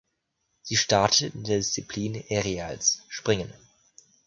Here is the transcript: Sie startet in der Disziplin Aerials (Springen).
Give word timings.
Sie 0.63 0.77
startet 0.77 1.35
in 1.35 1.43
der 1.43 1.57
Disziplin 1.57 2.23
Aerials 2.27 3.03
(Springen). 3.07 3.53